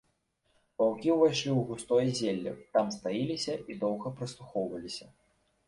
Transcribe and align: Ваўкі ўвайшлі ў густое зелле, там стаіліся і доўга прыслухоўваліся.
Ваўкі 0.81 1.09
ўвайшлі 1.15 1.51
ў 1.57 1.67
густое 1.67 2.07
зелле, 2.21 2.55
там 2.79 2.91
стаіліся 2.97 3.61
і 3.69 3.79
доўга 3.85 4.17
прыслухоўваліся. 4.19 5.05